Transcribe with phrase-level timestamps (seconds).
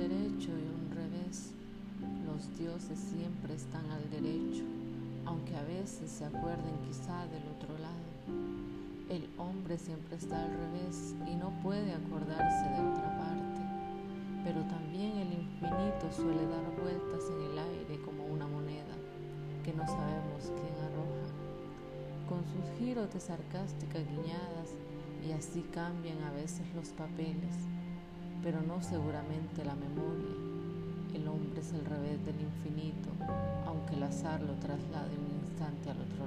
[0.00, 1.52] derecho y un revés.
[2.24, 4.64] Los dioses siempre están al derecho,
[5.26, 8.08] aunque a veces se acuerden quizá del otro lado.
[9.10, 13.60] El hombre siempre está al revés y no puede acordarse de otra parte,
[14.42, 18.96] pero también el infinito suele dar vueltas en el aire como una moneda
[19.62, 21.28] que no sabemos quién arroja,
[22.26, 24.72] con sus giros de sarcásticas guiñadas
[25.26, 27.54] y así cambian a veces los papeles,
[28.42, 30.36] pero no seguramente la memoria.
[31.14, 33.10] El hombre es el revés del infinito,
[33.66, 36.19] aunque el azar lo traslade un instante al otro.